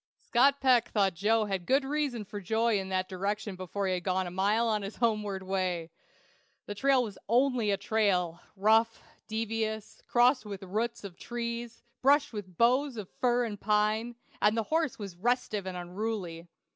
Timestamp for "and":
13.45-13.61, 14.41-14.57, 15.67-15.77